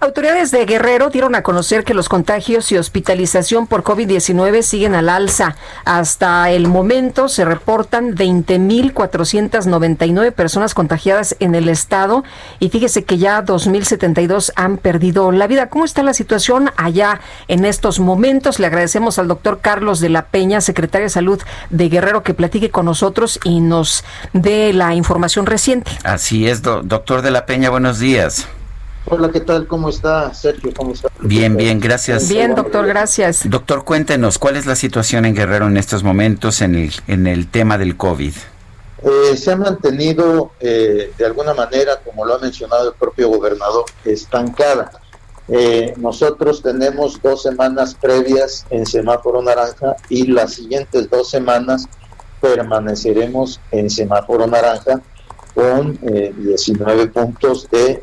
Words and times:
Autoridades 0.00 0.52
de 0.52 0.64
Guerrero 0.64 1.10
dieron 1.10 1.34
a 1.34 1.42
conocer 1.42 1.82
que 1.82 1.92
los 1.92 2.08
contagios 2.08 2.70
y 2.70 2.78
hospitalización 2.78 3.66
por 3.66 3.82
COVID-19 3.82 4.62
siguen 4.62 4.94
al 4.94 5.08
alza. 5.08 5.56
Hasta 5.84 6.52
el 6.52 6.68
momento 6.68 7.28
se 7.28 7.44
reportan 7.44 8.14
20.499 8.14 10.30
personas 10.30 10.74
contagiadas 10.74 11.34
en 11.40 11.56
el 11.56 11.68
estado 11.68 12.22
y 12.60 12.68
fíjese 12.68 13.02
que 13.02 13.18
ya 13.18 13.44
2.072 13.44 14.52
han 14.54 14.78
perdido 14.78 15.32
la 15.32 15.48
vida. 15.48 15.68
¿Cómo 15.68 15.84
está 15.84 16.04
la 16.04 16.14
situación 16.14 16.70
allá 16.76 17.20
en 17.48 17.64
estos 17.64 17.98
momentos? 17.98 18.60
Le 18.60 18.68
agradecemos 18.68 19.18
al 19.18 19.26
doctor 19.26 19.58
Carlos 19.60 19.98
de 19.98 20.10
la 20.10 20.26
Peña, 20.26 20.60
secretario 20.60 21.06
de 21.06 21.10
Salud 21.10 21.42
de 21.70 21.88
Guerrero, 21.88 22.22
que 22.22 22.34
platique 22.34 22.70
con 22.70 22.86
nosotros 22.86 23.40
y 23.42 23.58
nos 23.58 24.04
dé 24.32 24.72
la 24.72 24.94
información 24.94 25.44
reciente. 25.44 25.90
Así 26.04 26.48
es, 26.48 26.62
doctor 26.62 27.22
de 27.22 27.32
la 27.32 27.46
Peña, 27.46 27.70
buenos 27.70 27.98
días. 27.98 28.46
Hola, 29.10 29.30
¿qué 29.30 29.40
tal? 29.40 29.66
¿Cómo 29.66 29.88
está 29.88 30.34
Sergio? 30.34 30.70
¿Cómo 30.76 30.92
está? 30.92 31.08
Bien, 31.20 31.56
bien, 31.56 31.80
gracias. 31.80 32.28
Bien, 32.28 32.54
doctor, 32.54 32.86
gracias. 32.86 33.48
Doctor, 33.48 33.84
cuéntenos, 33.84 34.38
¿cuál 34.38 34.56
es 34.56 34.66
la 34.66 34.76
situación 34.76 35.24
en 35.24 35.34
Guerrero 35.34 35.66
en 35.66 35.78
estos 35.78 36.02
momentos 36.02 36.60
en 36.60 36.74
el, 36.74 36.92
en 37.06 37.26
el 37.26 37.48
tema 37.48 37.78
del 37.78 37.96
COVID? 37.96 38.34
Eh, 39.02 39.36
se 39.36 39.52
ha 39.52 39.56
mantenido 39.56 40.52
eh, 40.60 41.10
de 41.16 41.24
alguna 41.24 41.54
manera, 41.54 42.00
como 42.04 42.26
lo 42.26 42.34
ha 42.34 42.38
mencionado 42.38 42.90
el 42.90 42.94
propio 42.96 43.30
gobernador, 43.30 43.86
estancada. 44.04 44.90
Eh, 45.48 45.94
nosotros 45.96 46.60
tenemos 46.60 47.22
dos 47.22 47.42
semanas 47.42 47.94
previas 47.94 48.66
en 48.68 48.84
semáforo 48.84 49.40
naranja 49.40 49.96
y 50.10 50.26
las 50.26 50.52
siguientes 50.52 51.08
dos 51.08 51.30
semanas 51.30 51.86
permaneceremos 52.42 53.58
en 53.70 53.88
semáforo 53.88 54.46
naranja 54.46 55.00
con 55.58 55.98
19 56.00 57.02
eh, 57.02 57.06
puntos 57.08 57.68
de 57.68 58.00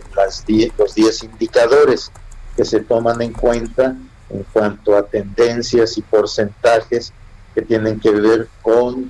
los 0.77 0.93
10 0.93 1.23
indicadores 1.23 2.11
que 2.57 2.65
se 2.65 2.81
toman 2.81 3.21
en 3.21 3.31
cuenta 3.31 3.95
en 4.29 4.45
cuanto 4.51 4.97
a 4.97 5.03
tendencias 5.03 5.97
y 5.97 6.01
porcentajes 6.01 7.13
que 7.53 7.61
tienen 7.61 7.97
que 8.01 8.11
ver 8.11 8.49
con 8.61 9.03
eh, 9.03 9.07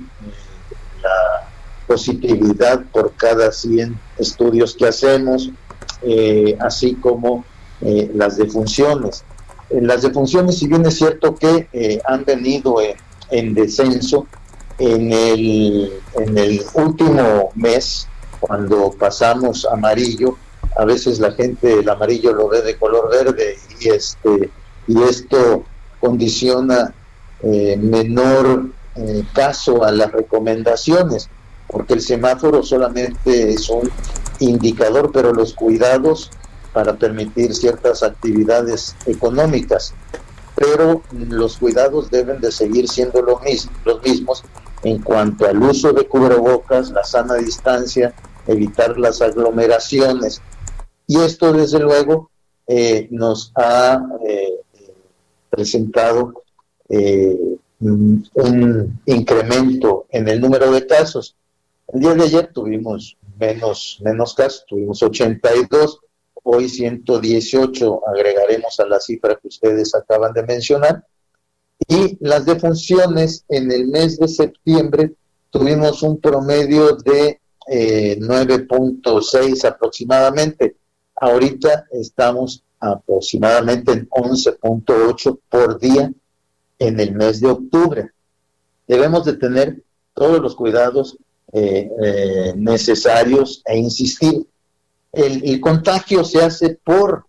la 1.02 1.50
positividad 1.88 2.84
por 2.94 3.14
cada 3.14 3.52
100 3.52 4.00
estudios 4.20 4.76
que 4.76 4.86
hacemos, 4.90 5.50
eh, 6.04 6.56
así 6.60 6.94
como 6.94 7.46
las 8.14 8.38
defunciones. 8.38 9.24
las 9.72 10.04
defunciones, 10.04 10.60
si 10.60 10.68
bien 10.68 10.86
es 10.86 10.98
cierto 10.98 11.36
que 11.36 11.68
han 12.08 12.24
venido 12.26 12.78
en, 13.32 13.54
descenso, 13.56 14.28
en 14.78 15.12
en 15.12 16.38
el 16.38 16.64
último 16.76 17.50
mes 17.56 18.08
cuando 18.40 18.92
pasamos 18.92 19.66
amarillo, 19.66 20.38
a 20.78 20.86
veces 20.86 21.20
la 21.20 21.32
gente 21.32 21.80
el 21.80 21.90
amarillo 21.90 22.34
lo 22.34 22.48
ve 22.50 22.62
de 22.62 22.78
color 22.78 23.10
verde 23.10 23.58
y 23.80 23.90
este 23.90 24.50
y 24.88 25.02
esto 25.04 25.64
condiciona 26.00 26.94
eh, 27.42 27.78
menor 27.78 28.70
eh, 28.96 29.24
caso 29.34 29.84
a 29.84 29.92
las 29.92 30.12
recomendaciones, 30.12 31.30
porque 31.68 31.94
el 31.94 32.02
semáforo 32.02 32.64
solamente 32.64 33.52
es 33.52 33.70
un 33.70 33.90
indicador, 34.40 35.12
pero 35.12 35.34
los 35.34 35.54
cuidados 35.54 36.32
para 36.74 36.96
permitir 36.96 37.56
ciertas 37.56 38.04
actividades 38.04 38.96
económicas, 39.06 39.94
pero 40.56 41.02
los 41.12 41.58
cuidados 41.58 42.10
deben 42.12 42.40
de 42.42 42.52
seguir 42.52 42.88
siendo 42.88 43.22
lo 43.22 43.40
mismo, 43.40 43.72
los 43.86 44.02
mismos 44.04 44.44
en 44.86 45.02
cuanto 45.02 45.48
al 45.48 45.62
uso 45.64 45.94
de 45.94 46.08
cubrebocas, 46.08 46.92
la 46.92 47.04
sana 47.04 47.34
distancia, 47.36 48.14
evitar 48.46 49.00
las 49.00 49.20
aglomeraciones. 49.20 50.44
Y 51.08 51.18
esto, 51.22 51.52
desde 51.54 51.80
luego, 51.80 52.30
eh, 52.68 53.08
nos 53.10 53.52
ha 53.56 54.00
eh, 54.28 54.60
presentado 55.50 56.44
eh, 56.88 57.36
un 57.80 59.02
incremento 59.08 60.06
en 60.12 60.28
el 60.28 60.40
número 60.40 60.72
de 60.72 60.86
casos. 60.86 61.36
El 61.88 62.02
día 62.02 62.14
de 62.14 62.24
ayer 62.24 62.52
tuvimos 62.54 63.18
menos, 63.40 64.00
menos 64.04 64.36
casos, 64.36 64.66
tuvimos 64.68 65.02
82, 65.02 66.00
hoy 66.44 66.70
118 66.70 68.08
agregaremos 68.08 68.80
a 68.80 68.86
la 68.86 69.00
cifra 69.00 69.36
que 69.42 69.48
ustedes 69.48 69.96
acaban 69.96 70.32
de 70.34 70.44
mencionar. 70.44 71.04
Y 71.88 72.18
las 72.20 72.46
defunciones 72.46 73.46
en 73.48 73.72
el 73.72 73.88
mes 73.88 74.18
de 74.18 74.28
septiembre 74.28 75.14
tuvimos 75.52 76.02
un 76.04 76.20
promedio 76.20 76.96
de 76.98 77.40
9.6 77.68 79.64
eh, 79.64 79.68
aproximadamente. 79.68 80.76
Ahorita 81.16 81.86
estamos 81.92 82.64
aproximadamente 82.80 83.92
en 83.94 84.10
11.8 84.10 85.40
por 85.50 85.80
día 85.80 86.12
en 86.80 87.00
el 87.00 87.14
mes 87.14 87.40
de 87.40 87.48
octubre. 87.48 88.12
Debemos 88.88 89.26
de 89.26 89.34
tener 89.34 89.82
todos 90.14 90.40
los 90.42 90.56
cuidados 90.56 91.18
eh, 91.54 91.90
eh, 92.04 92.54
necesarios 92.56 93.62
e 93.66 93.78
insistir. 93.78 94.46
El, 95.12 95.62
contagio 95.62 96.26
se 96.26 96.44
hace 96.44 96.78
por 96.84 97.26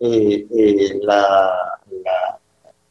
la, 0.00 1.77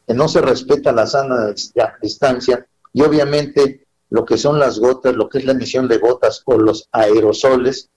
que 0.08 0.14
no 0.14 0.26
se 0.26 0.40
respeta 0.40 0.90
la 0.90 1.06
sana 1.06 1.52
distancia 2.00 2.66
y 2.94 3.02
obviamente 3.02 3.86
lo 4.08 4.24
que 4.24 4.38
son 4.38 4.58
las 4.58 4.78
gotas, 4.78 5.14
lo 5.14 5.28
que 5.28 5.36
es 5.36 5.44
la 5.44 5.52
emisión 5.52 5.86
de 5.86 5.98
gotas 5.98 6.42
o 6.46 6.56
los 6.56 6.88
aerosoles, 6.92 7.90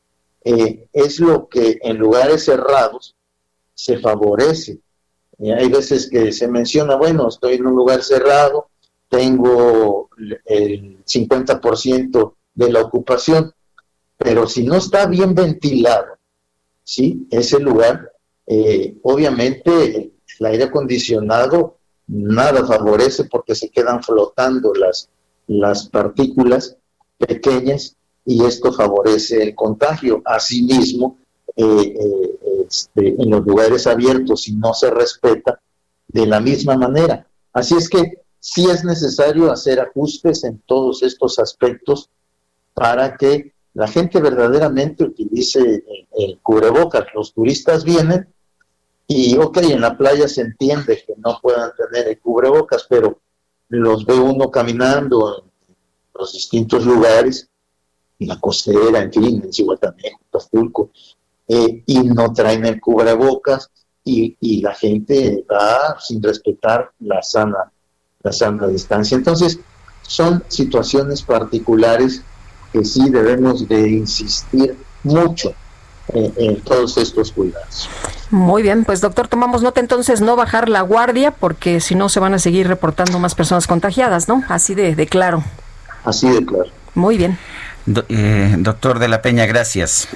eh, 0.44 0.88
es 0.92 1.22
lo 1.22 1.48
que 1.48 1.80
en 1.82 1.98
lugares 1.98 2.44
cerrados 2.44 3.16
se 3.74 3.98
favorece. 3.98 4.80
hay 5.40 5.70
veces 5.70 6.10
que 6.10 6.34
se 6.34 6.50
menciona, 6.50 6.98
bueno, 6.98 7.30
estoy 7.30 7.54
en 7.54 7.66
un 7.66 7.76
lugar 7.76 8.04
cerrado, 8.04 8.68
tengo 9.08 10.10
el 10.46 11.04
50% 11.06 12.36
de 12.54 12.72
la 12.72 12.82
ocupación, 12.82 13.54
pero 14.18 14.48
si 14.48 14.66
no 14.66 14.76
está 14.76 15.06
bien 15.08 15.34
ventilado, 15.34 16.18
¿sí? 16.84 17.26
Ese 17.32 17.60
lugar, 17.60 18.12
eh, 18.46 18.98
obviamente 19.04 20.12
el 20.40 20.46
aire 20.46 20.66
acondicionado 20.66 21.78
nada 22.12 22.66
favorece 22.66 23.24
porque 23.26 23.56
se 23.56 23.70
quedan 23.70 24.04
flotando 24.04 24.74
las, 24.74 25.10
las 25.48 25.88
partículas 25.88 26.76
pequeñas 27.18 27.96
y 28.26 28.44
esto 28.44 28.74
favorece 28.74 29.42
el 29.42 29.56
contagio. 29.56 30.22
Asimismo, 30.26 31.18
eh, 31.56 31.64
eh, 31.66 32.66
este, 32.68 33.16
en 33.18 33.30
los 33.30 33.46
lugares 33.46 33.88
abiertos, 33.88 34.44
si 34.44 34.56
no 34.56 34.74
se 34.74 34.92
respeta, 34.92 35.60
de 36.08 36.28
la 36.28 36.42
misma 36.42 36.76
manera. 36.76 37.26
Así 37.54 37.76
es 37.76 37.88
que 37.88 38.20
sí 38.40 38.70
es 38.70 38.84
necesario 38.84 39.50
hacer 39.50 39.80
ajustes 39.80 40.44
en 40.44 40.62
todos 40.66 41.04
estos 41.04 41.40
aspectos 41.40 42.10
para 42.74 43.16
que 43.16 43.54
la 43.74 43.88
gente 43.88 44.20
verdaderamente 44.20 45.06
utilice 45.06 45.59
el, 45.59 46.08
el 46.18 46.40
cubrebocas. 46.40 47.06
Los 47.16 47.34
turistas 47.34 47.85
vienen 47.85 48.28
y, 49.13 49.37
ok, 49.37 49.58
en 49.58 49.81
la 49.81 49.97
playa 49.97 50.25
se 50.28 50.41
entiende 50.41 51.03
que 51.05 51.13
no 51.17 51.37
puedan 51.41 51.72
tener 51.75 52.08
el 52.08 52.19
cubrebocas, 52.19 52.85
pero 52.90 53.19
los 53.67 54.05
ve 54.05 54.17
uno 54.17 54.49
caminando 54.49 55.43
en 55.43 55.52
los 56.13 56.31
distintos 56.31 56.85
lugares, 56.85 57.49
en 58.19 58.28
la 58.29 58.40
costera, 58.40 59.02
en 59.02 59.11
fin, 59.11 59.41
en 59.43 59.52
Cihuatanejo, 59.52 60.22
Tafulco, 60.29 60.91
eh, 61.46 61.84
y 61.85 61.99
no 62.03 62.31
traen 62.31 62.66
el 62.66 62.79
cubrebocas 62.79 63.69
y, 64.03 64.37
y, 64.40 64.61
la 64.61 64.73
gente 64.73 65.46
va 65.52 65.99
sin 65.99 66.23
respetar 66.23 66.91
la 66.99 67.22
sana, 67.22 67.69
la 68.23 68.31
sana 68.31 68.67
distancia. 68.67 69.17
Entonces, 69.17 69.59
son 70.03 70.41
situaciones 70.47 71.22
particulares 71.22 72.23
que 72.72 72.85
sí 72.85 73.09
debemos 73.09 73.67
de 73.67 73.90
insistir 73.90 74.78
mucho 75.03 75.53
en, 76.13 76.61
todos 76.61 76.97
estos 76.97 77.31
cuidados. 77.31 77.90
Muy 78.29 78.61
bien, 78.61 78.85
pues 78.85 79.02
doctor, 79.02 79.28
tomamos 79.28 79.61
nota 79.61 79.79
entonces 79.79 80.22
no 80.22 80.35
bajar 80.35 80.69
la 80.69 80.81
guardia 80.81 81.31
porque 81.31 81.79
si 81.79 81.96
no 81.96 82.09
se 82.09 82.19
van 82.19 82.34
a 82.34 82.40
seguir 82.40 82.67
reportando 82.67 83.19
más 83.19 83.35
personas 83.35 83.67
contagiadas, 83.67 84.28
¿no? 84.28 84.43
Así 84.47 84.75
de, 84.75 84.96
de 84.96 85.08
claro. 85.08 85.43
Así 86.03 86.29
de 86.29 86.46
claro. 86.46 86.69
Muy 86.96 87.17
bien. 87.17 87.37
Eh, 88.09 88.55
doctor 88.59 88.99
de 88.99 89.08
la 89.08 89.22
Peña, 89.22 89.46
gracias. 89.46 90.08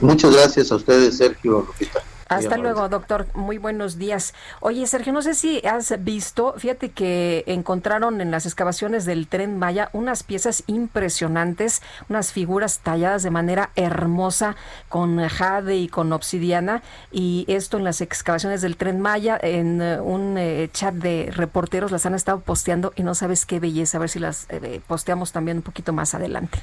Muchas 0.00 0.32
gracias 0.32 0.72
a 0.72 0.76
ustedes, 0.76 1.16
Sergio 1.16 1.64
Lupita. 1.66 2.01
Hasta 2.36 2.56
luego, 2.56 2.88
doctor. 2.88 3.26
Muy 3.34 3.58
buenos 3.58 3.98
días. 3.98 4.34
Oye, 4.60 4.86
Sergio, 4.86 5.12
no 5.12 5.22
sé 5.22 5.34
si 5.34 5.60
has 5.66 6.02
visto, 6.02 6.54
fíjate 6.56 6.90
que 6.90 7.44
encontraron 7.46 8.20
en 8.20 8.30
las 8.30 8.46
excavaciones 8.46 9.04
del 9.04 9.26
tren 9.26 9.58
Maya 9.58 9.90
unas 9.92 10.22
piezas 10.22 10.64
impresionantes, 10.66 11.82
unas 12.08 12.32
figuras 12.32 12.80
talladas 12.80 13.22
de 13.22 13.30
manera 13.30 13.70
hermosa 13.76 14.56
con 14.88 15.26
jade 15.28 15.76
y 15.76 15.88
con 15.88 16.12
obsidiana. 16.12 16.82
Y 17.10 17.44
esto 17.48 17.76
en 17.76 17.84
las 17.84 18.00
excavaciones 18.00 18.62
del 18.62 18.76
tren 18.76 19.00
Maya, 19.00 19.38
en 19.40 19.82
eh, 19.82 20.00
un 20.00 20.36
eh, 20.38 20.70
chat 20.72 20.94
de 20.94 21.30
reporteros 21.32 21.90
las 21.90 22.06
han 22.06 22.14
estado 22.14 22.40
posteando 22.40 22.92
y 22.96 23.02
no 23.02 23.14
sabes 23.14 23.46
qué 23.46 23.60
belleza. 23.60 23.98
A 23.98 24.00
ver 24.00 24.08
si 24.08 24.18
las 24.18 24.46
eh, 24.48 24.80
posteamos 24.86 25.32
también 25.32 25.58
un 25.58 25.62
poquito 25.62 25.92
más 25.92 26.14
adelante. 26.14 26.58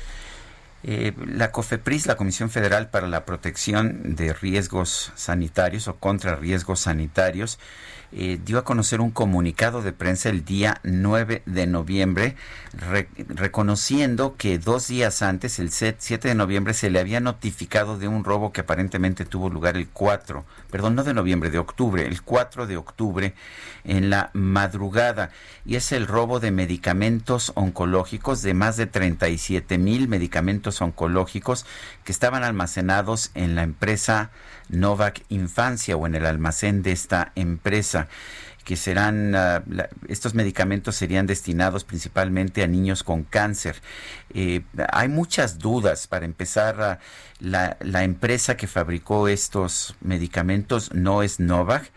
Eh, 0.84 1.14
la 1.26 1.52
COFEPRIS, 1.52 2.06
la 2.08 2.16
Comisión 2.16 2.50
Federal 2.50 2.90
para 2.90 3.08
la 3.08 3.26
Protección 3.26 4.16
de 4.16 4.34
Riesgos 4.34 5.12
Sanitarios 5.16 5.90
o 5.90 5.96
contra 5.98 6.38
Riesgos 6.38 6.80
Sanitarios, 6.82 7.60
eh, 8.12 8.40
dio 8.44 8.58
a 8.58 8.64
conocer 8.64 9.02
un 9.02 9.12
comunicado 9.12 9.84
de 9.84 9.94
prensa 9.94 10.30
el 10.30 10.44
día 10.44 10.80
9 10.84 11.44
de 11.46 11.68
noviembre, 11.68 12.36
reconociendo 13.28 14.36
que 14.36 14.58
dos 14.58 14.88
días 14.88 15.22
antes, 15.22 15.60
el 15.60 15.70
7 15.70 16.28
de 16.28 16.34
noviembre, 16.34 16.74
se 16.74 16.90
le 16.90 17.00
había 17.00 17.20
notificado 17.20 18.00
de 18.00 18.08
un 18.08 18.24
robo 18.24 18.52
que 18.52 18.62
aparentemente 18.62 19.26
tuvo 19.26 19.50
lugar 19.50 19.78
el 19.78 19.90
4, 19.90 20.44
perdón, 20.72 20.96
no 20.96 21.04
de 21.04 21.14
noviembre, 21.14 21.52
de 21.52 21.60
octubre, 21.60 22.04
el 22.04 22.24
4 22.24 22.66
de 22.66 22.78
octubre 22.78 23.34
en 23.84 24.10
la 24.10 24.32
madrugada. 24.34 25.30
Y 25.64 25.76
es 25.76 25.92
el 25.92 26.08
robo 26.08 26.40
de 26.40 26.50
medicamentos 26.50 27.52
oncológicos, 27.54 28.42
de 28.42 28.56
más 28.56 28.76
de 28.76 28.88
37 28.88 29.78
mil 29.78 30.08
medicamentos 30.08 30.69
oncológicos 30.82 31.66
que 32.04 32.12
estaban 32.12 32.44
almacenados 32.44 33.32
en 33.34 33.56
la 33.56 33.64
empresa 33.64 34.32
Novak 34.70 35.24
Infancia 35.30 35.98
o 35.98 36.06
en 36.06 36.16
el 36.16 36.26
almacén 36.26 36.84
de 36.84 36.92
esta 36.92 37.32
empresa 37.36 38.08
que 38.70 38.76
serán, 38.76 39.34
ah, 39.34 39.64
estos 40.10 40.36
medicamentos 40.36 40.96
serían 40.96 41.26
destinados 41.26 41.84
principalmente 41.84 42.62
a 42.62 42.68
niños 42.68 43.02
con 43.02 43.24
cáncer. 43.24 43.82
Eh, 44.32 44.62
hay 44.94 45.08
muchas 45.08 45.58
dudas. 45.58 46.06
Para 46.06 46.26
empezar, 46.26 46.80
ah, 46.80 47.00
la, 47.40 47.78
la, 47.80 48.04
empresa 48.04 48.58
que 48.58 48.68
fabricó 48.68 49.28
estos 49.28 49.96
medicamentos 50.02 50.94
no 50.94 51.24
es 51.24 51.40
Novak. 51.40 51.92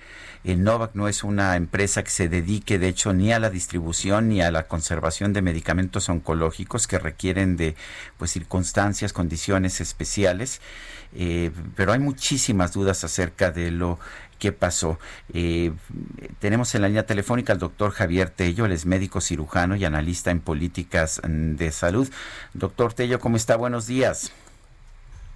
Eh, 0.44 0.56
Novak 0.56 0.94
no 0.94 1.08
es 1.08 1.24
una 1.24 1.56
empresa 1.56 2.02
que 2.02 2.10
se 2.10 2.30
dedique, 2.30 2.78
de 2.78 2.88
hecho, 2.88 3.12
ni 3.12 3.34
a 3.34 3.38
la 3.38 3.50
distribución 3.50 4.30
ni 4.30 4.40
a 4.40 4.50
la 4.50 4.66
conservación 4.66 5.34
de 5.34 5.42
medicamentos 5.42 6.08
oncológicos 6.08 6.86
que 6.86 6.98
requieren 6.98 7.58
de 7.58 7.76
pues, 8.16 8.30
circunstancias, 8.30 9.12
condiciones 9.12 9.82
especiales. 9.82 10.62
Eh, 11.14 11.50
pero 11.76 11.92
hay 11.92 11.98
muchísimas 11.98 12.72
dudas 12.72 13.04
acerca 13.04 13.50
de 13.50 13.70
lo 13.70 13.98
que 14.42 14.50
pasó. 14.50 14.98
Eh, 15.32 15.70
tenemos 16.40 16.74
en 16.74 16.82
la 16.82 16.88
línea 16.88 17.06
telefónica 17.06 17.52
al 17.52 17.60
doctor 17.60 17.92
Javier 17.92 18.28
Tello, 18.28 18.66
él 18.66 18.72
es 18.72 18.86
médico 18.86 19.20
cirujano 19.20 19.76
y 19.76 19.84
analista 19.84 20.32
en 20.32 20.40
políticas 20.40 21.20
mm, 21.22 21.54
de 21.54 21.70
salud. 21.70 22.10
Doctor 22.52 22.92
Tello, 22.92 23.20
¿cómo 23.20 23.36
está? 23.36 23.54
Buenos 23.54 23.86
días. 23.86 24.32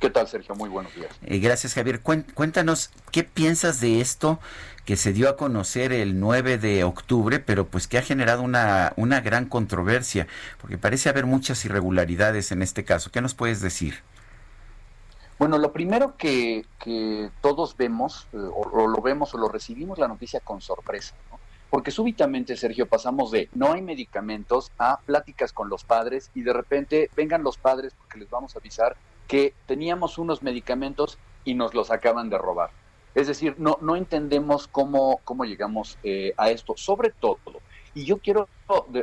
¿Qué 0.00 0.10
tal, 0.10 0.26
Sergio? 0.26 0.56
Muy 0.56 0.68
buenos 0.68 0.92
días. 0.92 1.12
Eh, 1.24 1.38
gracias, 1.38 1.74
Javier. 1.74 2.00
Cuéntanos, 2.00 2.90
¿qué 3.12 3.22
piensas 3.22 3.78
de 3.80 4.00
esto 4.00 4.40
que 4.84 4.96
se 4.96 5.12
dio 5.12 5.28
a 5.28 5.36
conocer 5.36 5.92
el 5.92 6.18
9 6.18 6.58
de 6.58 6.82
octubre, 6.82 7.38
pero 7.38 7.68
pues 7.68 7.86
que 7.86 7.98
ha 7.98 8.02
generado 8.02 8.42
una, 8.42 8.92
una 8.96 9.20
gran 9.20 9.46
controversia? 9.46 10.26
Porque 10.60 10.78
parece 10.78 11.10
haber 11.10 11.26
muchas 11.26 11.64
irregularidades 11.64 12.50
en 12.50 12.60
este 12.60 12.82
caso. 12.82 13.12
¿Qué 13.12 13.20
nos 13.20 13.34
puedes 13.34 13.60
decir? 13.60 14.02
Bueno, 15.38 15.58
lo 15.58 15.72
primero 15.72 16.16
que, 16.16 16.64
todos 17.42 17.76
vemos, 17.76 18.26
eh, 18.32 18.36
o, 18.36 18.86
lo 18.86 19.00
vemos 19.02 19.34
o 19.34 19.38
lo 19.38 19.48
recibimos 19.48 19.98
la 19.98 20.08
noticia 20.08 20.40
con 20.40 20.60
sorpresa, 20.60 21.14
¿no? 21.30 21.38
porque 21.68 21.90
súbitamente, 21.90 22.56
Sergio, 22.56 22.86
pasamos 22.86 23.30
de 23.30 23.50
no 23.52 23.72
hay 23.72 23.82
medicamentos 23.82 24.72
a 24.78 25.00
pláticas 25.00 25.52
con 25.52 25.68
los 25.68 25.84
padres 25.84 26.30
y 26.34 26.42
de 26.42 26.52
repente 26.52 27.10
vengan 27.16 27.42
los 27.42 27.58
padres 27.58 27.92
porque 27.98 28.18
les 28.18 28.30
vamos 28.30 28.54
a 28.54 28.60
avisar 28.60 28.96
que 29.26 29.52
teníamos 29.66 30.16
unos 30.16 30.42
medicamentos 30.42 31.18
y 31.44 31.54
nos 31.54 31.74
los 31.74 31.90
acaban 31.90 32.30
de 32.30 32.38
robar. 32.38 32.70
Es 33.14 33.26
decir, 33.26 33.56
no, 33.58 33.78
no 33.80 33.96
entendemos 33.96 34.68
cómo, 34.68 35.20
cómo 35.24 35.44
llegamos 35.44 35.98
eh, 36.02 36.32
a 36.36 36.50
esto, 36.50 36.74
sobre 36.76 37.10
todo. 37.10 37.36
Y 37.94 38.04
yo 38.04 38.18
quiero 38.18 38.48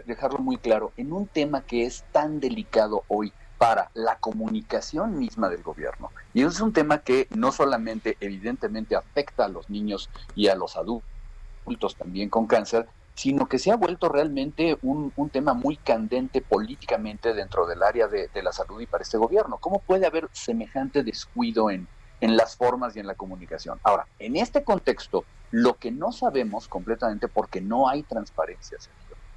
dejarlo 0.06 0.40
muy 0.40 0.58
claro, 0.58 0.92
en 0.98 1.14
un 1.14 1.26
tema 1.28 1.62
que 1.62 1.86
es 1.86 2.06
tan 2.12 2.40
delicado 2.40 3.04
hoy, 3.08 3.34
para 3.64 3.90
la 3.94 4.18
comunicación 4.18 5.18
misma 5.18 5.48
del 5.48 5.64
gobierno. 5.64 6.12
Y 6.34 6.42
eso 6.42 6.50
es 6.50 6.60
un 6.60 6.74
tema 6.74 6.98
que 6.98 7.30
no 7.34 7.54
solamente 7.54 8.18
evidentemente 8.20 8.94
afecta 8.94 9.46
a 9.46 9.48
los 9.48 9.70
niños 9.70 10.10
y 10.36 10.50
a 10.50 10.56
los 10.56 10.76
adultos 10.76 11.96
también 11.98 12.28
con 12.28 12.46
cáncer, 12.46 12.90
sino 13.16 13.48
que 13.48 13.60
se 13.60 13.72
ha 13.72 13.78
vuelto 13.78 14.10
realmente 14.10 14.78
un, 14.82 15.14
tema 15.32 15.54
muy 15.54 15.78
candente 15.78 16.42
políticamente 16.42 17.34
dentro 17.34 17.66
del 17.66 17.84
área 17.84 18.10
de, 18.10 18.30
la 18.44 18.52
salud 18.52 18.82
y 18.82 18.86
para 18.86 19.04
este 19.04 19.18
gobierno. 19.18 19.58
¿Cómo 19.62 19.80
puede 19.80 20.08
haber 20.08 20.28
semejante 20.34 21.02
descuido 21.02 21.70
en, 21.70 21.88
en 22.20 22.36
las 22.36 22.58
formas 22.58 22.98
y 22.98 23.00
en 23.00 23.08
la 23.08 23.16
comunicación? 23.16 23.80
Ahora, 23.84 24.08
en 24.20 24.36
este 24.36 24.66
contexto, 24.66 25.24
lo 25.52 25.76
que 25.76 25.90
no 25.90 26.12
sabemos 26.12 26.68
completamente 26.68 27.30
porque 27.30 27.62
no 27.62 27.88
hay 27.88 28.04
transparencia, 28.04 28.78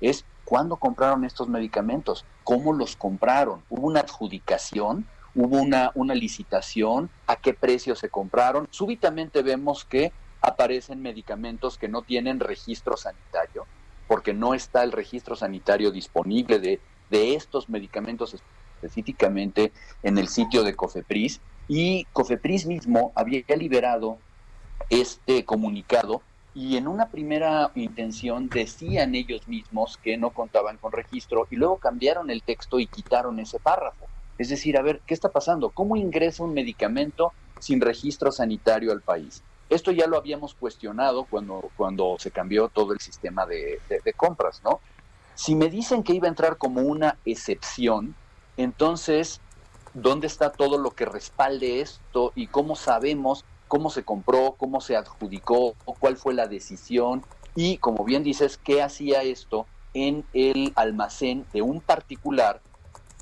es 0.01 0.25
cuándo 0.47 0.77
compraron 0.77 1.25
estos 1.25 1.49
medicamentos, 1.49 2.25
cómo 2.45 2.73
los 2.73 2.97
compraron, 2.97 3.63
hubo 3.69 3.89
una 3.89 4.01
adjudicación, 4.01 5.07
hubo 5.35 5.61
una, 5.61 5.91
una 5.95 6.15
licitación, 6.15 7.11
a 7.27 7.37
qué 7.37 7.53
precio 7.53 7.95
se 7.97 8.09
compraron. 8.09 8.69
Súbitamente 8.71 9.43
vemos 9.43 9.85
que 9.85 10.13
aparecen 10.41 11.03
medicamentos 11.03 11.77
que 11.77 11.89
no 11.89 12.03
tienen 12.03 12.41
registro 12.41 12.97
sanitario, 12.97 13.67
porque 14.07 14.33
no 14.33 14.55
está 14.55 14.85
el 14.85 14.93
registro 14.93 15.35
sanitario 15.35 15.91
disponible 15.91 16.61
de, 16.61 16.81
de 17.11 17.35
estos 17.35 17.69
medicamentos 17.69 18.35
específicamente 18.77 19.73
en 20.05 20.17
el 20.17 20.29
sitio 20.29 20.63
de 20.63 20.77
Cofepris, 20.77 21.41
y 21.69 22.05
Cofepris 22.13 22.67
mismo 22.67 23.11
había 23.17 23.43
liberado 23.57 24.19
este 24.91 25.45
comunicado 25.45 26.23
y 26.59 26.79
en 26.79 26.89
una 26.89 27.11
primera 27.11 27.71
intención 27.75 28.51
decían 28.51 29.15
ellos 29.15 29.47
mismos 29.47 29.99
que 30.01 30.17
no 30.17 30.33
contaban 30.33 30.79
con 30.79 30.91
registro 30.91 31.47
y 31.51 31.57
luego 31.57 31.79
cambiaron 31.79 32.31
el 32.31 32.43
texto 32.45 32.79
y 32.81 32.89
quitaron 32.89 33.39
ese 33.41 33.61
párrafo. 33.61 34.09
Es 34.39 34.49
decir, 34.49 34.79
a 34.79 34.83
ver, 34.83 35.03
¿qué 35.07 35.13
está 35.13 35.31
pasando? 35.31 35.73
¿Cómo 35.73 35.97
ingresa 35.97 36.45
un 36.45 36.55
medicamento 36.55 37.35
sin 37.59 37.83
registro 37.83 38.33
sanitario 38.33 38.91
al 38.93 39.03
país? 39.03 39.45
Esto 39.69 39.93
ya 39.93 40.07
lo 40.07 40.17
habíamos 40.17 40.55
cuestionado 40.55 41.27
cuando, 41.27 41.73
cuando 41.77 42.17
se 42.19 42.33
cambió 42.33 42.71
todo 42.71 42.95
el 42.95 43.01
sistema 43.01 43.45
de, 43.45 43.83
de 43.87 44.15
compras, 44.15 44.63
¿no? 44.65 44.81
Si 45.35 45.55
me 45.57 45.69
dicen 45.69 46.03
que 46.03 46.15
iba 46.15 46.27
a 46.27 46.31
entrar 46.31 46.57
como 46.57 46.81
una 46.81 47.21
excepción, 47.27 48.17
entonces, 48.57 49.43
¿dónde 49.93 50.27
está 50.27 50.55
todo 50.55 50.79
lo 50.79 50.95
que 50.95 51.05
respalde 51.05 51.83
esto 51.83 52.33
y 52.35 52.49
cómo 52.49 52.77
sabemos 52.77 53.45
cómo 53.69 53.91
se 53.91 54.05
compró, 54.05 54.57
cómo 54.59 54.81
se 54.81 54.97
adjudicó, 54.97 55.75
cuál 55.99 56.17
fue 56.17 56.35
la 56.35 56.47
decisión 56.47 57.25
y, 57.55 57.79
como 57.79 58.05
bien 58.05 58.23
dices, 58.23 58.59
qué 58.59 58.83
hacía 58.83 59.23
esto 59.23 59.67
en 59.93 60.27
el 60.33 60.73
almacén 60.77 61.47
de 61.53 61.63
un 61.63 61.81
particular 61.81 62.63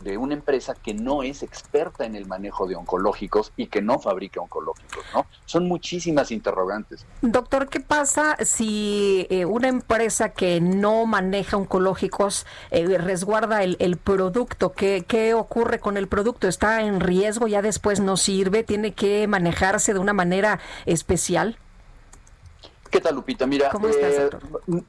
de 0.04 0.18
una 0.18 0.34
empresa 0.34 0.74
que 0.74 0.94
no 0.94 1.22
es 1.22 1.42
experta 1.42 2.04
en 2.04 2.14
el 2.14 2.26
manejo 2.26 2.66
de 2.66 2.76
oncológicos 2.76 3.52
y 3.56 3.66
que 3.66 3.82
no 3.82 3.98
fabrica 3.98 4.40
oncológicos, 4.40 5.04
¿no? 5.14 5.26
Son 5.46 5.66
muchísimas 5.66 6.30
interrogantes. 6.30 7.06
Doctor, 7.22 7.68
¿qué 7.68 7.80
pasa 7.80 8.36
si 8.44 9.26
eh, 9.30 9.46
una 9.46 9.68
empresa 9.68 10.28
que 10.28 10.60
no 10.60 11.06
maneja 11.06 11.56
oncológicos 11.56 12.46
eh, 12.70 12.98
resguarda 12.98 13.62
el, 13.62 13.76
el 13.80 13.96
producto? 13.96 14.72
¿Qué, 14.72 15.04
¿Qué 15.08 15.34
ocurre 15.34 15.80
con 15.80 15.96
el 15.96 16.06
producto? 16.06 16.46
¿Está 16.46 16.82
en 16.82 17.00
riesgo? 17.00 17.46
¿Ya 17.46 17.62
después 17.62 18.00
no 18.00 18.16
sirve? 18.16 18.62
¿Tiene 18.62 18.92
que 18.92 19.26
manejarse 19.26 19.94
de 19.94 19.98
una 19.98 20.12
manera 20.12 20.60
especial? 20.84 21.58
¿Qué 22.90 23.00
tal, 23.00 23.14
Lupita? 23.16 23.46
Mira, 23.46 23.70
¿Cómo 23.70 23.88
estás, 23.88 24.12
eh, 24.12 24.20
doctor? 24.20 24.42
Eh, 24.68 24.82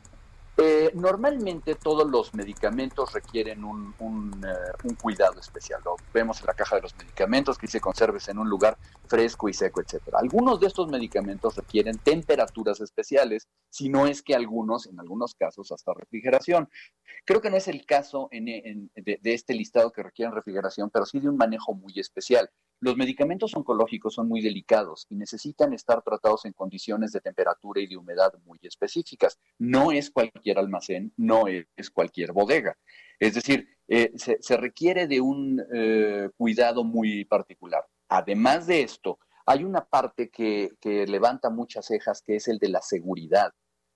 normalmente 0.94 1.76
todos 1.76 2.10
los 2.10 2.34
medicamentos 2.34 3.12
requieren 3.14 3.64
un, 3.64 3.94
eh, 4.46 4.96
cuidado 5.02 5.40
especial. 5.40 5.82
Lo 5.84 5.98
vemos 6.14 6.40
en 6.40 6.48
la 6.48 6.54
caja 6.54 6.78
de 6.78 6.84
los 6.84 6.96
medicamentos 6.96 7.58
que 7.58 7.68
dice 7.68 7.82
conserves 7.82 8.30
en 8.30 8.40
un 8.40 8.50
lugar 8.50 8.78
fresco 9.08 9.50
y 9.50 9.54
seco, 9.54 9.82
etcétera. 9.82 10.20
Algunos 10.20 10.60
de 10.60 10.68
estos 10.68 10.88
medicamentos 10.88 11.56
requieren 11.56 11.98
temperaturas 11.98 12.80
especiales, 12.80 13.48
si 13.70 13.90
no 13.90 14.08
es 14.08 14.22
que 14.22 14.36
algunos, 14.36 14.88
en 14.88 15.00
algunos 15.00 15.36
casos, 15.36 15.72
hasta 15.72 15.94
refrigeración. 15.94 16.70
Creo 17.26 17.42
que 17.42 17.50
no 17.50 17.58
es 17.58 17.68
el 17.68 17.86
caso 17.86 18.30
de, 18.32 18.88
de, 18.96 19.34
este 19.34 19.54
listado 19.54 19.92
que 19.92 20.04
requieren 20.04 20.34
refrigeración, 20.34 20.90
pero 20.90 21.06
sí 21.06 21.20
de 21.20 21.30
un 21.30 21.38
manejo 21.38 21.74
muy 21.74 21.94
especial. 22.00 22.50
Los 22.80 22.98
medicamentos 22.98 23.56
oncológicos 23.56 24.14
son 24.14 24.28
muy 24.28 24.42
delicados 24.42 25.08
y 25.10 25.16
necesitan 25.16 25.74
estar 25.74 26.02
tratados 26.02 26.46
en 26.46 26.54
condiciones 26.54 27.12
de 27.12 27.22
temperatura 27.22 27.82
y 27.82 27.88
de 27.88 27.98
humedad 27.98 28.34
muy 28.46 28.60
específicas. 28.62 29.40
No 29.58 29.92
es 29.92 30.12
cualquier 30.12 30.60
almacén, 30.60 31.14
no 31.18 31.46
es 31.48 31.90
cualquier 31.90 32.32
bodega. 32.32 32.78
Es 33.20 33.34
decir, 33.36 33.70
eh, 33.88 34.12
se, 34.16 34.58
requiere 34.58 35.08
de 35.08 35.22
un 35.22 35.64
eh, 35.74 36.30
cuidado 36.38 36.84
muy 36.84 37.26
particular. 37.26 37.86
Además 38.10 38.68
de 38.68 38.82
esto, 38.82 39.20
hay 39.46 39.64
una 39.64 39.86
parte 39.86 40.30
que, 40.30 40.72
que 40.82 41.08
levanta 41.08 41.50
muchas 41.50 41.86
cejas, 41.86 42.22
que 42.22 42.36
es 42.36 42.48
el 42.48 42.60
de 42.60 42.70
la 42.70 42.82
seguridad. 42.82 43.54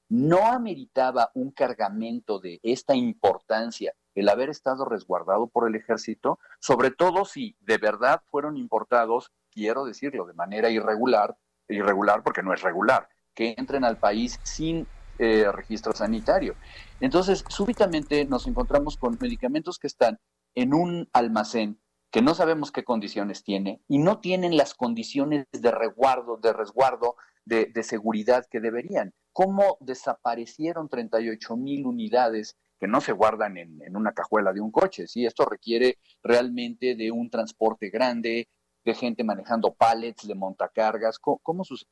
No 0.08 0.48
ameritaba 0.48 1.32
un 1.34 1.52
cargamento 1.52 2.40
de 2.40 2.60
esta 2.64 2.96
importancia 2.96 3.94
el 4.16 4.30
haber 4.30 4.50
estado 4.50 4.86
resguardado 4.86 5.48
por 5.48 5.68
el 5.68 5.76
ejército, 5.76 6.40
sobre 6.60 6.92
todo 6.92 7.26
si 7.26 7.56
de 7.62 7.78
verdad 7.78 8.22
fueron 8.30 8.58
importados, 8.58 9.32
quiero 9.52 9.86
decirlo, 9.86 10.26
de 10.26 10.34
manera 10.34 10.70
irregular, 10.70 11.38
irregular 11.68 12.24
porque 12.24 12.44
no 12.44 12.54
es 12.54 12.62
regular, 12.62 13.08
que 13.34 13.56
entren 13.58 13.84
al 13.84 13.98
país 13.98 14.40
sin 14.44 14.88
eh, 15.20 15.52
registro 15.52 15.94
sanitario. 15.94 16.56
Entonces, 17.00 17.44
súbitamente 17.50 18.26
nos 18.26 18.48
encontramos 18.48 18.98
con 18.98 19.18
medicamentos 19.20 19.78
que 19.78 19.88
están 19.88 20.20
en 20.56 20.74
un 20.74 21.10
almacén 21.14 21.80
que 22.12 22.22
no 22.22 22.34
sabemos 22.34 22.72
qué 22.72 22.84
condiciones 22.84 23.44
tiene 23.44 23.82
y 23.88 24.00
no 24.00 24.20
tienen 24.20 24.58
las 24.58 24.74
condiciones 24.74 25.46
de 25.52 25.72
resguardo, 25.72 26.38
de 26.38 26.54
resguardo, 26.54 27.16
de, 27.46 27.72
seguridad 27.84 28.46
que 28.50 28.60
deberían. 28.60 29.14
¿Cómo 29.32 29.78
desaparecieron 29.80 30.90
38 30.90 31.56
mil 31.58 31.86
unidades 31.86 32.58
que 32.80 32.88
no 32.88 33.02
se 33.02 33.12
guardan 33.12 33.58
en, 33.58 33.96
una 33.96 34.14
cajuela 34.14 34.54
de 34.54 34.62
un 34.62 34.72
coche? 34.72 35.08
¿sí? 35.08 35.26
Esto 35.26 35.46
requiere 35.46 35.98
realmente 36.24 36.96
de 36.96 37.12
un 37.12 37.30
transporte 37.30 37.90
grande, 37.90 38.50
de 38.86 38.94
gente 38.96 39.24
manejando 39.24 39.74
pallets, 39.74 40.28
de 40.28 40.36
montacargas. 40.36 41.20
¿Cómo, 41.20 41.40
cómo 41.40 41.64
sucede? 41.64 41.90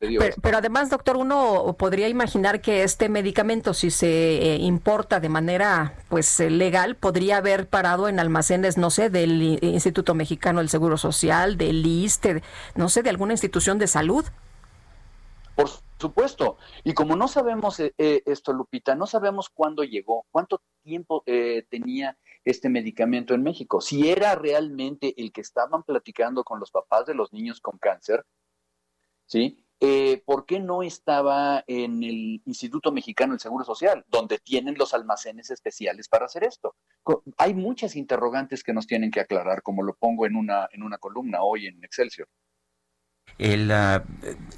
Pero, 0.00 0.58
además, 0.58 0.90
doctor, 0.90 1.16
uno 1.16 1.74
podría 1.76 2.08
imaginar 2.08 2.60
que 2.60 2.84
este 2.84 3.08
medicamento, 3.08 3.74
si 3.74 3.90
se 3.90 4.06
eh, 4.06 4.56
importa 4.58 5.18
de 5.18 5.28
manera 5.28 5.94
pues 6.08 6.38
eh, 6.38 6.50
legal, 6.50 6.94
podría 6.94 7.38
haber 7.38 7.68
parado 7.68 8.08
en 8.08 8.20
almacenes, 8.20 8.78
no 8.78 8.90
sé, 8.90 9.10
del 9.10 9.58
Instituto 9.60 10.14
Mexicano 10.14 10.60
del 10.60 10.68
Seguro 10.68 10.98
Social, 10.98 11.56
del 11.56 11.84
ISTE, 11.84 12.42
no 12.76 12.88
sé, 12.88 13.02
de 13.02 13.10
alguna 13.10 13.32
institución 13.32 13.78
de 13.78 13.88
salud. 13.88 14.24
Por 15.56 15.68
supuesto. 15.68 15.87
Y 16.84 16.94
como 16.94 17.16
no 17.16 17.28
sabemos 17.28 17.80
eh, 17.80 17.92
esto, 17.96 18.52
Lupita, 18.52 18.94
no 18.94 19.06
sabemos 19.06 19.48
cuándo 19.48 19.84
llegó, 19.84 20.26
cuánto 20.30 20.62
tiempo 20.82 21.22
tenía 21.68 22.16
este 22.44 22.68
medicamento 22.68 23.34
en 23.34 23.42
México. 23.42 23.80
Si 23.80 24.08
era 24.08 24.34
realmente 24.34 25.14
el 25.20 25.32
que 25.32 25.40
estaban 25.40 25.82
platicando 25.82 26.44
con 26.44 26.60
los 26.60 26.70
papás 26.70 27.06
de 27.06 27.14
los 27.14 27.32
niños 27.32 27.60
con 27.60 27.78
cáncer, 27.78 28.24
¿sí? 29.26 29.64
eh, 29.80 30.22
¿por 30.24 30.44
qué 30.44 30.58
no 30.58 30.82
estaba 30.82 31.62
en 31.66 32.02
el 32.02 32.42
Instituto 32.46 32.90
Mexicano 32.90 33.32
del 33.32 33.40
Seguro 33.40 33.64
Social, 33.64 34.04
donde 34.08 34.38
tienen 34.38 34.76
los 34.76 34.92
almacenes 34.92 35.50
especiales 35.50 36.08
para 36.08 36.26
hacer 36.26 36.44
esto? 36.44 36.74
Hay 37.36 37.54
muchas 37.54 37.94
interrogantes 37.94 38.64
que 38.64 38.72
nos 38.72 38.86
tienen 38.86 39.10
que 39.10 39.20
aclarar, 39.20 39.62
como 39.62 39.82
lo 39.82 39.94
pongo 39.94 40.26
en 40.26 40.36
una, 40.36 40.68
en 40.72 40.82
una 40.82 40.98
columna 40.98 41.42
hoy 41.42 41.66
en 41.66 41.82
Excelsior. 41.84 42.28
La, 43.38 44.04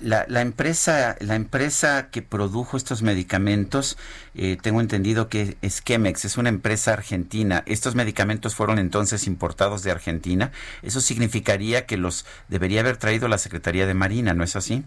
la, 0.01 0.41
empresa, 0.41 1.17
la 1.21 1.35
empresa 1.35 2.09
que 2.11 2.23
produjo 2.23 2.77
estos 2.77 3.03
medicamentos, 3.03 3.99
eh, 4.35 4.57
tengo 4.61 4.81
entendido 4.81 5.29
que 5.29 5.59
es 5.61 5.85
Chemex, 5.85 6.25
es 6.25 6.39
una 6.39 6.49
empresa 6.49 6.95
argentina. 6.95 7.63
Estos 7.67 7.95
medicamentos 7.95 8.55
fueron 8.55 8.79
entonces 8.79 9.27
importados 9.27 9.83
de 9.83 9.91
Argentina. 9.91 10.51
Eso 10.83 11.01
significaría 11.01 11.85
que 11.85 11.99
los 11.99 12.25
debería 12.49 12.81
haber 12.81 12.97
traído 12.97 13.29
la 13.29 13.39
Secretaría 13.39 13.87
de 13.87 13.95
Marina, 13.95 14.33
¿no 14.33 14.45
es 14.45 14.57
así? 14.57 14.83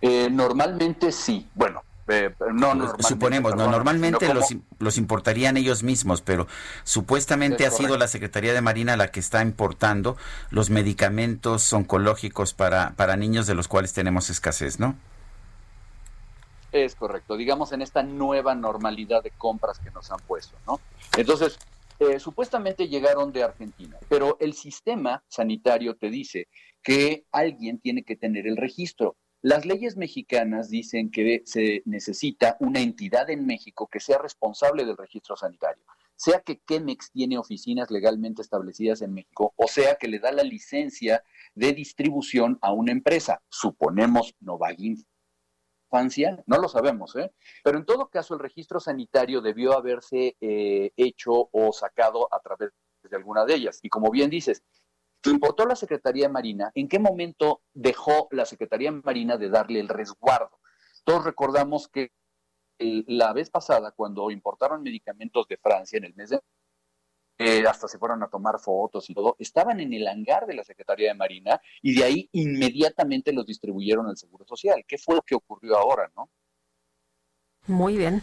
Eh, 0.00 0.28
normalmente 0.30 1.12
sí. 1.12 1.48
Bueno, 1.54 1.82
eh, 2.10 2.34
no 2.52 2.74
normalmente, 2.74 3.02
Suponemos, 3.04 3.56
no, 3.56 3.70
normalmente 3.70 4.34
los, 4.34 4.54
los, 4.78 4.98
importarían 4.98 5.56
ellos 5.56 5.82
mismos, 5.82 6.22
pero 6.22 6.46
supuestamente 6.82 7.66
ha 7.66 7.70
sido 7.70 7.96
la 7.96 8.08
Secretaría 8.08 8.52
de 8.52 8.60
Marina 8.60 8.96
la 8.96 9.10
que 9.10 9.20
está 9.20 9.42
importando 9.42 10.16
los 10.50 10.70
medicamentos 10.70 11.72
oncológicos 11.72 12.52
para, 12.52 12.90
para 12.96 13.16
niños 13.16 13.46
de 13.46 13.54
los 13.54 13.68
cuales 13.68 13.92
tenemos 13.92 14.30
escasez, 14.30 14.80
¿no? 14.80 14.96
Es 16.72 16.94
correcto, 16.94 17.36
digamos 17.36 17.72
en 17.72 17.82
esta 17.82 18.02
nueva 18.02 18.54
normalidad 18.54 19.22
de 19.22 19.30
compras 19.30 19.78
que 19.78 19.90
nos 19.90 20.10
han 20.10 20.20
puesto, 20.20 20.56
¿no? 20.66 20.80
Entonces, 21.16 21.58
eh, 22.00 22.18
supuestamente 22.18 22.88
llegaron 22.88 23.30
de 23.30 23.42
Argentina, 23.42 23.98
pero 24.08 24.36
el 24.40 24.54
sistema 24.54 25.22
sanitario 25.28 25.96
te 25.96 26.08
dice 26.08 26.48
que 26.82 27.24
alguien 27.30 27.78
tiene 27.78 28.04
que 28.04 28.16
tener 28.16 28.46
el 28.46 28.56
registro. 28.56 29.16
Las 29.42 29.64
leyes 29.64 29.96
mexicanas 29.96 30.68
dicen 30.68 31.10
que 31.10 31.42
se 31.46 31.82
necesita 31.86 32.56
una 32.60 32.80
entidad 32.80 33.30
en 33.30 33.46
México 33.46 33.88
que 33.90 34.00
sea 34.00 34.18
responsable 34.18 34.84
del 34.84 34.96
registro 34.96 35.36
sanitario, 35.36 35.82
sea 36.14 36.40
que 36.40 36.60
Chemex 36.68 37.10
tiene 37.10 37.38
oficinas 37.38 37.90
legalmente 37.90 38.42
establecidas 38.42 39.00
en 39.00 39.14
México 39.14 39.54
o 39.56 39.66
sea 39.66 39.94
que 39.94 40.08
le 40.08 40.18
da 40.18 40.30
la 40.32 40.42
licencia 40.42 41.24
de 41.54 41.72
distribución 41.72 42.58
a 42.60 42.72
una 42.72 42.92
empresa, 42.92 43.42
suponemos 43.48 44.34
Novagin 44.40 45.04
no 46.46 46.58
lo 46.58 46.68
sabemos, 46.68 47.16
¿eh? 47.16 47.32
pero 47.64 47.78
en 47.78 47.84
todo 47.84 48.08
caso 48.08 48.34
el 48.34 48.40
registro 48.40 48.78
sanitario 48.78 49.40
debió 49.40 49.72
haberse 49.72 50.36
eh, 50.40 50.92
hecho 50.96 51.48
o 51.52 51.72
sacado 51.72 52.32
a 52.32 52.40
través 52.40 52.70
de 53.02 53.16
alguna 53.16 53.44
de 53.44 53.54
ellas. 53.54 53.80
Y 53.82 53.88
como 53.88 54.10
bien 54.10 54.30
dices, 54.30 54.62
que 55.20 55.30
importó 55.30 55.66
la 55.66 55.76
Secretaría 55.76 56.26
de 56.26 56.32
Marina, 56.32 56.70
¿en 56.74 56.88
qué 56.88 56.98
momento 56.98 57.62
dejó 57.72 58.28
la 58.30 58.46
Secretaría 58.46 58.90
de 58.90 59.02
Marina 59.04 59.36
de 59.36 59.50
darle 59.50 59.80
el 59.80 59.88
resguardo? 59.88 60.58
Todos 61.04 61.24
recordamos 61.24 61.88
que 61.88 62.12
la 62.78 63.32
vez 63.32 63.50
pasada, 63.50 63.92
cuando 63.92 64.30
importaron 64.30 64.82
medicamentos 64.82 65.46
de 65.48 65.58
Francia 65.58 65.98
en 65.98 66.04
el 66.04 66.14
mes 66.14 66.30
de 66.30 66.40
eh, 67.42 67.64
hasta 67.66 67.88
se 67.88 67.98
fueron 67.98 68.22
a 68.22 68.28
tomar 68.28 68.58
fotos 68.58 69.08
y 69.08 69.14
todo, 69.14 69.34
estaban 69.38 69.80
en 69.80 69.94
el 69.94 70.06
hangar 70.06 70.46
de 70.46 70.54
la 70.54 70.62
Secretaría 70.62 71.08
de 71.08 71.14
Marina 71.14 71.60
y 71.80 71.94
de 71.94 72.04
ahí 72.04 72.28
inmediatamente 72.32 73.32
los 73.32 73.46
distribuyeron 73.46 74.06
al 74.06 74.18
Seguro 74.18 74.44
Social. 74.46 74.84
¿Qué 74.86 74.98
fue 74.98 75.14
lo 75.14 75.22
que 75.22 75.34
ocurrió 75.34 75.78
ahora, 75.78 76.10
no? 76.14 76.28
Muy 77.66 77.96
bien. 77.96 78.22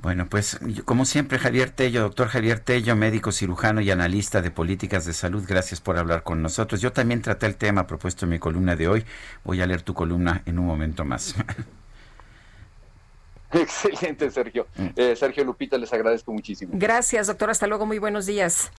Bueno, 0.00 0.28
pues 0.28 0.60
como 0.84 1.04
siempre, 1.04 1.38
Javier 1.38 1.70
Tello, 1.70 2.02
doctor 2.02 2.28
Javier 2.28 2.60
Tello, 2.60 2.94
médico 2.94 3.32
cirujano 3.32 3.80
y 3.80 3.90
analista 3.90 4.40
de 4.40 4.52
políticas 4.52 5.04
de 5.04 5.12
salud, 5.12 5.44
gracias 5.46 5.80
por 5.80 5.98
hablar 5.98 6.22
con 6.22 6.40
nosotros. 6.40 6.80
Yo 6.80 6.92
también 6.92 7.20
traté 7.20 7.46
el 7.46 7.56
tema 7.56 7.86
propuesto 7.86 8.24
en 8.24 8.30
mi 8.30 8.38
columna 8.38 8.76
de 8.76 8.86
hoy. 8.86 9.04
Voy 9.42 9.60
a 9.60 9.66
leer 9.66 9.82
tu 9.82 9.94
columna 9.94 10.42
en 10.46 10.60
un 10.60 10.66
momento 10.66 11.04
más. 11.04 11.34
Excelente, 13.52 14.30
Sergio. 14.30 14.68
Mm. 14.76 14.86
Eh, 14.94 15.16
Sergio 15.16 15.44
Lupita, 15.44 15.78
les 15.78 15.92
agradezco 15.92 16.32
muchísimo. 16.32 16.72
Gracias, 16.74 17.26
doctor. 17.26 17.50
Hasta 17.50 17.66
luego. 17.66 17.86
Muy 17.86 17.98
buenos 17.98 18.26
días. 18.26 18.70